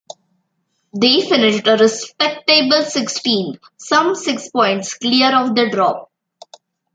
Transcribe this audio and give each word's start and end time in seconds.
They 0.99 1.21
finished 1.21 1.67
a 1.67 1.77
respectable 1.77 2.81
sixteenth, 2.85 3.59
some 3.77 4.15
six 4.15 4.49
points 4.49 4.95
clear 4.95 5.31
of 5.35 5.53
the 5.53 5.69
drop. 5.69 6.11